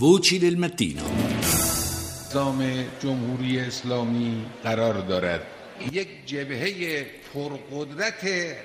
[0.00, 1.02] Voci del mattino.
[2.30, 2.60] نظام
[3.02, 5.42] جمهوری اسلامی قرار دارد
[5.92, 8.24] یک جبهه پرقدرت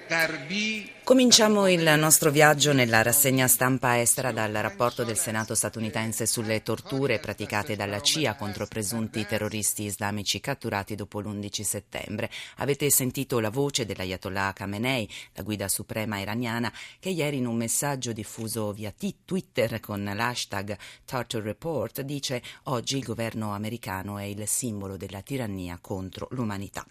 [0.09, 6.63] غربی Cominciamo il nostro viaggio nella rassegna stampa estera dal rapporto del Senato statunitense sulle
[6.63, 12.31] torture praticate dalla CIA contro presunti terroristi islamici catturati dopo l'11 settembre.
[12.56, 18.12] Avete sentito la voce dell'Ayatollah Khamenei, la guida suprema iraniana, che ieri in un messaggio
[18.12, 18.91] diffuso via
[19.23, 25.77] Twitter con l'hashtag Torture Report dice oggi il governo americano è il simbolo della tirannia
[25.79, 26.84] contro l'umanità.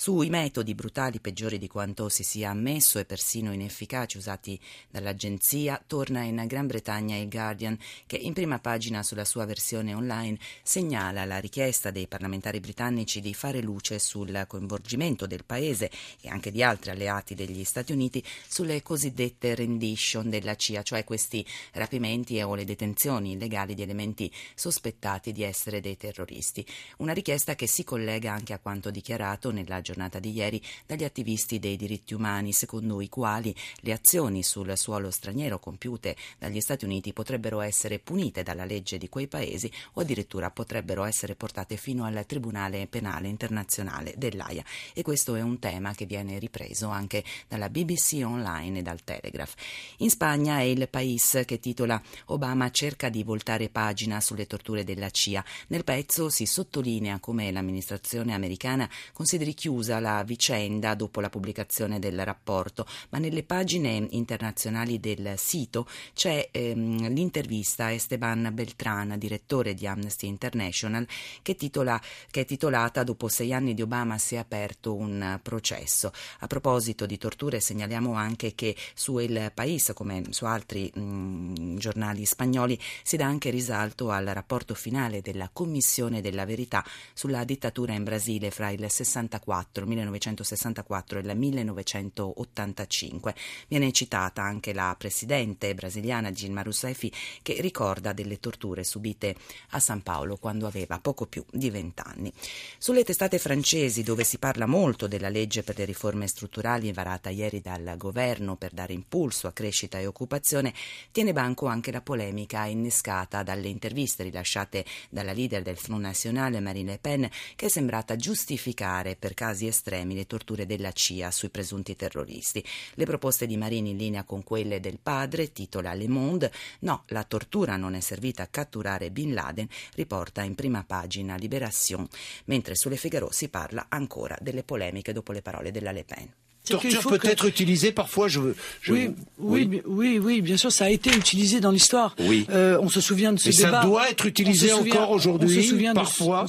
[0.00, 6.22] Sui metodi brutali peggiori di quanto si sia ammesso e persino inefficaci usati dall'agenzia, torna
[6.22, 11.36] in Gran Bretagna il Guardian, che in prima pagina sulla sua versione online segnala la
[11.36, 15.90] richiesta dei parlamentari britannici di fare luce sul coinvolgimento del paese
[16.22, 21.46] e anche di altri alleati degli Stati Uniti sulle cosiddette rendition della CIA, cioè questi
[21.72, 26.64] rapimenti o le detenzioni illegali di elementi sospettati di essere dei terroristi.
[26.96, 29.88] Una richiesta che si collega anche a quanto dichiarato nella giornata
[30.18, 35.58] di ieri dagli attivisti dei diritti umani, secondo i quali le azioni sul suolo straniero
[35.58, 41.04] compiute dagli Stati Uniti potrebbero essere punite dalla legge di quei paesi o addirittura potrebbero
[41.04, 44.64] essere portate fino al Tribunale Penale Internazionale dell'AIA.
[44.94, 49.54] E questo è un tema che viene ripreso anche dalla BBC Online e dal Telegraph.
[49.98, 55.10] In Spagna è il País che titola Obama cerca di voltare pagina sulle torture della
[55.10, 55.44] CIA.
[55.68, 61.98] Nel pezzo si sottolinea come l'amministrazione americana consideri chiusa chiusa la vicenda dopo la pubblicazione
[61.98, 69.72] del rapporto, ma nelle pagine internazionali del sito c'è ehm, l'intervista a Esteban Beltran, direttore
[69.72, 71.06] di Amnesty International,
[71.40, 71.98] che, titola,
[72.30, 76.12] che, è titolata Dopo sei anni di Obama si è aperto un processo.
[76.40, 82.26] A proposito di torture segnaliamo anche che su El País, come su altri mh, giornali
[82.26, 88.04] spagnoli, si dà anche risalto al rapporto finale della Commissione della Verità sulla dittatura in
[88.04, 93.34] Brasile fra il 64 1964 e il 1985.
[93.68, 97.06] Viene citata anche la presidente brasiliana Dilma Rousseff
[97.42, 99.34] che ricorda delle torture subite
[99.70, 102.32] a San Paolo quando aveva poco più di vent'anni.
[102.78, 107.60] Sulle testate francesi, dove si parla molto della legge per le riforme strutturali varata ieri
[107.60, 110.74] dal governo per dare impulso a crescita e occupazione,
[111.12, 116.90] tiene banco anche la polemica innescata dalle interviste rilasciate dalla leader del Front National Marine
[116.90, 121.50] Le Pen, che è sembrata giustificare per casi casi estremi le torture della CIA sui
[121.50, 122.64] presunti terroristi.
[122.94, 126.50] Le proposte di Marini in linea con quelle del padre, titola Le Monde,
[126.80, 132.06] no, la tortura non è servita a catturare Bin Laden, riporta in prima pagina Libération,
[132.46, 136.32] mentre sulle Figaro si parla ancora delle polemiche dopo le parole della Le Pen.
[136.70, 137.28] Torture peut que...
[137.28, 138.28] être utilisée parfois.
[138.28, 138.40] Je,
[138.80, 138.92] je...
[138.92, 142.14] Oui, oui, oui, oui, oui, bien sûr, ça a été utilisé dans l'histoire.
[142.20, 142.46] Oui.
[142.50, 143.82] Euh, on se souvient de ce Et débat.
[143.82, 146.46] ça doit être utilisé encore aujourd'hui, parfois.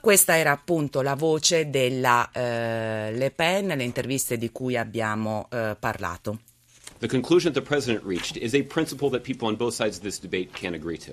[0.00, 5.76] Questa era appunto la voce della uh, Le Pen, le interviste di cui abbiamo uh,
[5.78, 6.38] parlato.
[7.00, 10.02] The conclusion that the president reached is a principle that people on both sides of
[10.02, 11.12] this debate can agree to.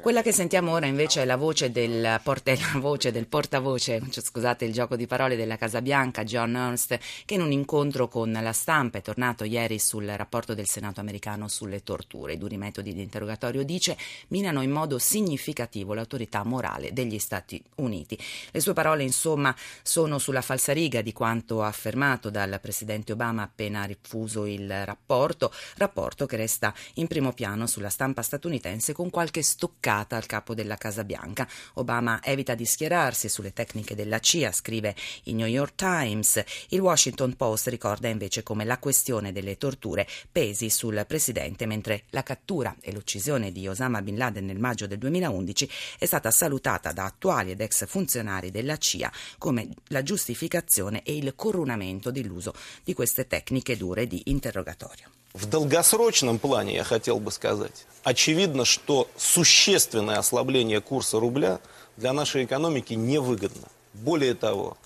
[0.00, 4.64] Quella che sentiamo ora invece è la voce del, porta, voce del portavoce, cioè, scusate
[4.64, 8.52] il gioco di parole, della Casa Bianca, John Ernst, che in un incontro con la
[8.52, 12.32] stampa è tornato ieri sul rapporto del Senato americano sulle torture.
[12.32, 13.96] I duri metodi di interrogatorio, dice,
[14.28, 18.18] minano in modo significativo l'autorità morale degli Stati Uniti.
[18.50, 24.46] Le sue parole, insomma, sono sulla falsariga di quanto affermato dal presidente Obama appena diffuso
[24.46, 30.16] il rapporto, rapporto che resta in primo piano piano sulla stampa statunitense con qualche stoccata
[30.16, 31.46] al capo della Casa Bianca.
[31.74, 36.42] Obama evita di schierarsi sulle tecniche della CIA, scrive il New York Times.
[36.68, 42.22] Il Washington Post ricorda invece come la questione delle torture pesi sul presidente, mentre la
[42.22, 45.68] cattura e l'uccisione di Osama Bin Laden nel maggio del 2011
[45.98, 51.34] è stata salutata da attuali ed ex funzionari della CIA come la giustificazione e il
[51.36, 55.11] coronamento dell'uso di queste tecniche dure di interrogatorio.
[55.34, 61.58] В долгосрочном плане, я хотел бы сказать, очевидно, что существенное ослабление курса рубля
[61.96, 63.68] для нашей экономики невыгодно.
[63.94, 64.76] Более того,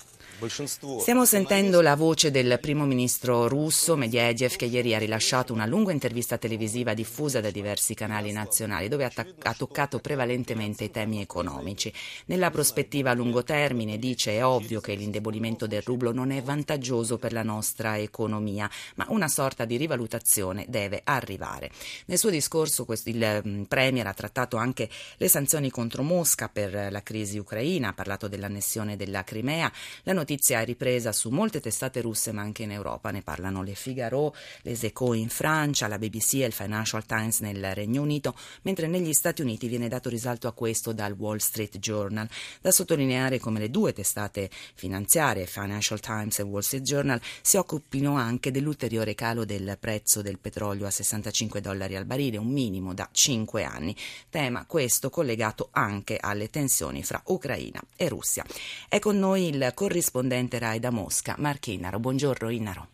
[0.99, 5.91] Stiamo sentendo la voce del primo ministro russo Medvedev che ieri ha rilasciato una lunga
[5.91, 11.21] intervista televisiva diffusa da diversi canali nazionali dove ha, ta- ha toccato prevalentemente i temi
[11.21, 11.91] economici.
[12.25, 17.17] Nella prospettiva a lungo termine dice è ovvio che l'indebolimento del rublo non è vantaggioso
[17.17, 21.71] per la nostra economia, ma una sorta di rivalutazione deve arrivare.
[22.05, 24.87] Nel suo discorso il mm, Premier ha trattato anche
[25.17, 29.71] le sanzioni contro Mosca per la crisi ucraina, ha parlato dell'annessione della Crimea,
[30.03, 33.75] la notizia è ripresa su molte testate russe ma anche in Europa, ne parlano le
[33.75, 38.87] Figaro, les Echo in Francia, la BBC e il Financial Times nel Regno Unito, mentre
[38.87, 42.27] negli Stati Uniti viene dato risalto a questo dal Wall Street Journal.
[42.59, 48.17] Da sottolineare come le due testate finanziarie, Financial Times e Wall Street Journal, si occupino
[48.17, 53.07] anche dell'ulteriore calo del prezzo del petrolio a 65 dollari al barile, un minimo da
[53.09, 53.95] 5 anni.
[54.29, 58.43] Tema questo collegato anche alle tensioni fra Ucraina e Russia.
[58.89, 61.99] È con noi il corrispondente RAI da Mosca, Marco Innaro.
[61.99, 62.87] Buongiorno Innaro.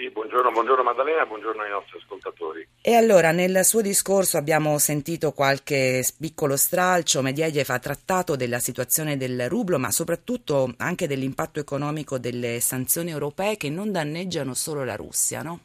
[0.00, 2.66] Sì, buongiorno, buongiorno Maddalena, buongiorno ai nostri ascoltatori.
[2.80, 9.18] E allora, nel suo discorso abbiamo sentito qualche piccolo stralcio, Medvedev ha trattato della situazione
[9.18, 14.96] del rublo, ma soprattutto anche dell'impatto economico delle sanzioni europee che non danneggiano solo la
[14.96, 15.60] Russia, no?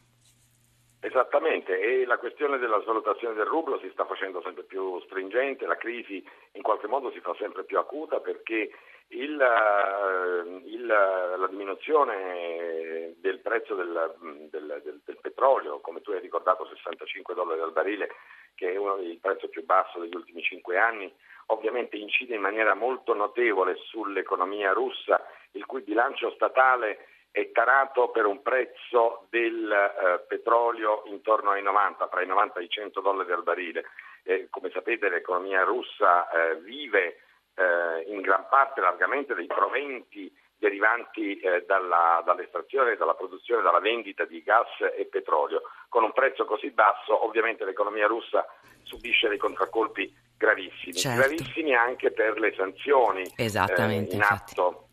[1.00, 5.78] Esattamente, e la questione della svalutazione del rublo si sta facendo sempre più stringente, la
[5.78, 6.22] crisi
[6.54, 8.70] in qualche modo si fa sempre più acuta perché
[9.10, 14.16] il, eh, il, la diminuzione del prezzo del,
[14.50, 18.10] del, del, del, petrolio, come tu hai ricordato 65 dollari al barile,
[18.56, 21.14] che è uno dei prezzi più bassi degli ultimi cinque anni,
[21.48, 28.26] ovviamente incide in maniera molto notevole sull'economia russa, il cui bilancio statale è tarato per
[28.26, 33.32] un prezzo del eh, petrolio intorno ai 90, tra i 90 e i 100 dollari
[33.34, 33.84] al barile.
[34.24, 37.25] Eh, come sapete l'economia russa eh, vive
[37.56, 44.26] eh, in gran parte largamente dei proventi derivanti eh, dalla, dall'estrazione, dalla produzione, dalla vendita
[44.26, 44.68] di gas
[44.98, 45.62] e petrolio.
[45.90, 48.46] Con un prezzo così basso ovviamente l'economia russa
[48.84, 51.20] subisce dei contraccolpi gravissimi, certo.
[51.20, 54.85] gravissimi anche per le sanzioni eh, in atto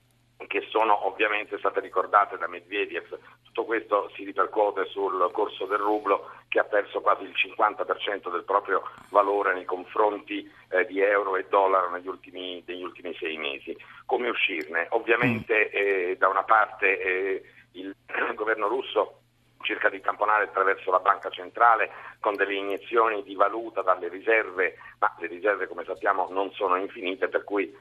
[0.46, 3.18] che sono ovviamente state ricordate da Medvedev.
[3.44, 8.44] Tutto questo si ripercuote sul corso del rublo che ha perso quasi il 50% del
[8.44, 13.76] proprio valore nei confronti eh, di euro e dollaro negli ultimi, negli ultimi sei mesi.
[14.06, 14.86] Come uscirne?
[14.90, 17.42] Ovviamente eh, da una parte eh,
[17.72, 17.94] il
[18.34, 19.18] governo russo
[19.62, 21.90] cerca di tamponare attraverso la banca centrale
[22.20, 27.28] con delle iniezioni di valuta dalle riserve, ma le riserve come sappiamo non sono infinite,
[27.28, 27.74] per cui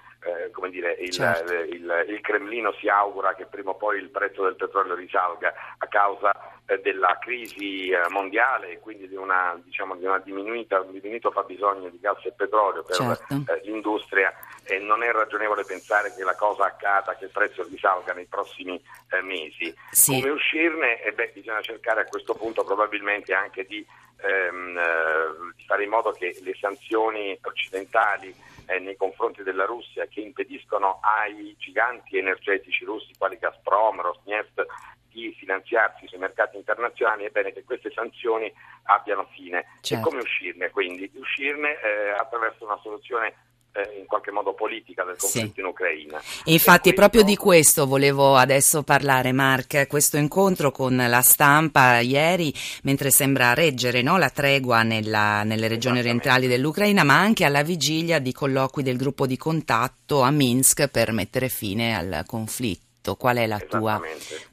[0.46, 1.54] eh, dire, il, certo.
[1.54, 5.88] il, il, Cremlino si augura che prima o poi il prezzo del petrolio risalga a
[5.88, 6.32] causa
[6.66, 11.32] eh, della crisi eh, mondiale e quindi di una, diciamo, di una diminuita, un diminuito
[11.32, 13.34] fabbisogno di gas e petrolio per certo.
[13.34, 14.34] Eh, l'industria
[14.64, 18.82] e non è ragionevole pensare che la cosa accada, che il prezzo risalga nei prossimi
[19.10, 19.74] eh, mesi.
[19.92, 20.20] Sì.
[20.20, 21.02] Come uscirne?
[21.02, 23.86] Eh beh, bisogna cercare a questo punto probabilmente anche di,
[24.22, 28.34] ehm, eh, di fare in modo che le sanzioni occidentali
[28.72, 34.66] eh, nei confronti della Russia che impediscono ai giganti energetici russi quali Gazprom, Rosneft
[35.10, 38.52] di finanziarsi sui mercati internazionali, è bene che queste sanzioni
[38.84, 39.66] abbiano fine.
[39.82, 40.08] Certo.
[40.08, 40.70] E come uscirne?
[40.70, 43.34] Quindi uscirne eh, attraverso una soluzione
[43.74, 45.60] eh, in qualche modo politica del conflitto sì.
[45.60, 46.22] in Ucraina.
[46.44, 47.00] E infatti e questo...
[47.00, 52.54] proprio di questo volevo adesso parlare Mark, questo incontro con la stampa ieri,
[52.84, 58.20] mentre sembra reggere no, la tregua nella, nelle regioni orientali dell'Ucraina, ma anche alla vigilia
[58.20, 63.16] di colloqui del gruppo di contatto a Minsk per mettere fine al conflitto atto?
[63.16, 64.00] Qual è la tua,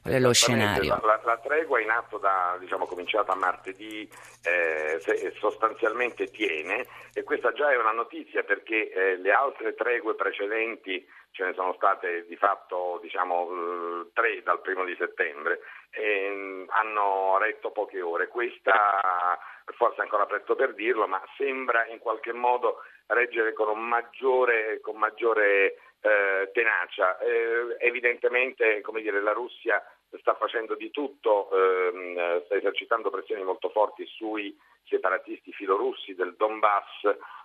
[0.01, 0.99] qual è lo scenario?
[1.03, 4.09] La, la, tregua in atto da, diciamo, cominciata martedì
[4.43, 4.99] eh,
[5.39, 11.45] sostanzialmente tiene e questa già è una notizia perché eh, le altre tregue precedenti ce
[11.45, 15.59] ne sono state di fatto diciamo, eh, tre dal primo di settembre
[15.91, 18.27] e mm, hanno retto poche ore.
[18.27, 19.37] Questa
[19.77, 24.79] forse è ancora presto per dirlo, ma sembra in qualche modo reggere con un maggiore,
[24.81, 27.17] con maggiore eh, tenacia.
[27.19, 29.83] Eh, evidentemente dire, la Russia
[30.19, 37.03] sta facendo di tutto, ehm, sta esercitando pressioni molto forti sui separatisti filorussi del Donbass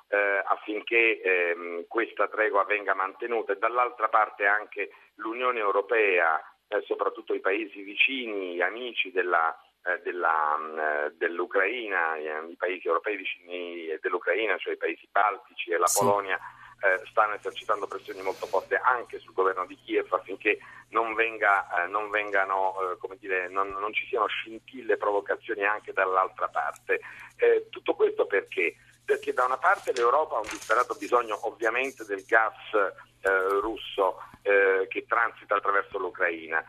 [0.08, 7.34] eh, affinché ehm, questa tregua venga mantenuta e dall'altra parte anche l'Unione Europea, eh, soprattutto
[7.34, 14.74] i paesi vicini, amici della, eh, della, eh, dell'Ucraina, i paesi europei vicini dell'Ucraina, cioè
[14.74, 16.04] i paesi baltici e la sì.
[16.04, 16.38] Polonia,
[16.84, 20.58] eh, stanno esercitando pressioni molto forti anche sul governo di Kiev affinché
[20.90, 26.48] non, venga, eh, non, vengano, eh, dire, non, non, ci siano scintille, provocazioni anche dall'altra
[26.48, 27.00] parte.
[27.36, 28.76] Eh, tutto questo perché?
[29.02, 32.54] Perché da una parte l'Europa ha un disperato bisogno ovviamente del gas
[33.60, 36.64] russo eh, che transita attraverso l'Ucraina.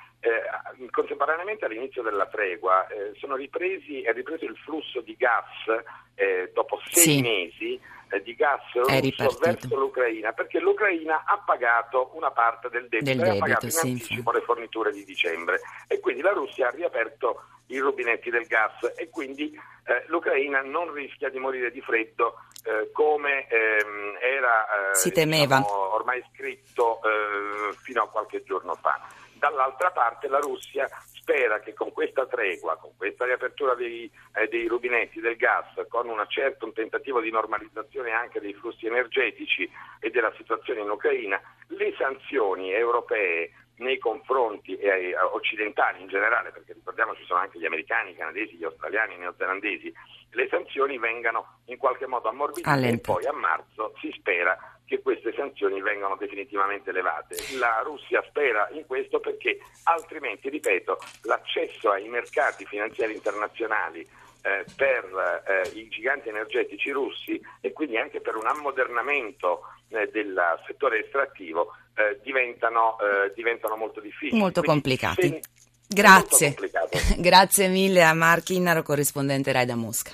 [0.90, 2.88] contemporaneamente all'inizio della tregua
[3.20, 7.22] sono ripresi, è ripreso il flusso di gas dopo sei sì.
[7.22, 13.10] mesi eh, di gas russo verso l'Ucraina perché l'Ucraina ha pagato una parte del debito,
[13.12, 14.38] del debito ha pagato in sì, anticipo sì.
[14.38, 19.10] le forniture di dicembre e quindi la Russia ha riaperto i rubinetti del gas e
[19.10, 19.52] quindi
[19.86, 25.58] eh, l'Ucraina non rischia di morire di freddo eh, come ehm, era si temeva.
[25.58, 29.00] Diciamo, ormai scritto eh, fino a qualche giorno fa.
[29.34, 30.88] dall'altra parte la Russia
[31.26, 36.08] spera che con questa tregua, con questa riapertura dei, eh, dei rubinetti del gas, con
[36.30, 41.94] certa, un tentativo di normalizzazione anche dei flussi energetici e della situazione in Ucraina, le
[41.98, 48.16] sanzioni europee nei confronti eh, occidentali in generale, perché ricordiamoci sono anche gli americani, i
[48.16, 49.94] canadesi, gli australiani, i neozelandesi,
[50.30, 52.96] le sanzioni vengano in qualche modo ammorbidite Allento.
[52.96, 57.36] e poi a marzo si spera che queste sanzioni vengano definitivamente levate.
[57.58, 64.08] La Russia spera in questo perché altrimenti, ripeto, l'accesso ai mercati finanziari internazionali
[64.46, 70.40] eh, per eh, i giganti energetici russi e quindi anche per un ammodernamento eh, del
[70.68, 74.40] settore estrattivo eh, diventano, eh, diventano, molto difficili.
[74.40, 75.28] Molto quindi, complicati.
[75.30, 75.42] Se...
[75.88, 76.56] Grazie.
[77.18, 80.12] Grazie mille a Mark Innaro, corrispondente Rai da Mosca.